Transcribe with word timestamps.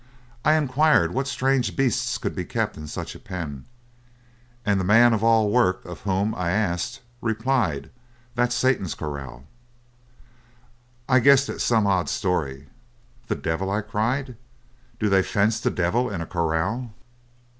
I 0.43 0.55
inquired 0.55 1.13
what 1.13 1.27
strange 1.27 1.75
beasts 1.75 2.17
could 2.17 2.35
be 2.35 2.43
kept 2.43 2.75
in 2.75 2.87
such 2.87 3.13
a 3.13 3.19
pen, 3.19 3.65
and 4.65 4.79
the 4.79 4.83
man 4.83 5.13
of 5.13 5.23
all 5.23 5.51
work 5.51 5.85
of 5.85 5.99
whom 5.99 6.33
I 6.33 6.49
asked 6.49 7.01
replied: 7.21 7.91
'That's 8.33 8.55
Satan's 8.55 8.95
corral.' 8.95 9.45
"I 11.07 11.19
guessed 11.19 11.49
at 11.49 11.61
some 11.61 11.85
odd 11.85 12.09
story. 12.09 12.67
'The 13.27 13.35
devil?' 13.35 13.69
I 13.69 13.81
cried, 13.81 14.37
'Do 14.97 15.07
they 15.07 15.21
fence 15.21 15.59
the 15.59 15.69
devil 15.69 16.09
in 16.09 16.19
a 16.19 16.25
corral?' 16.25 16.95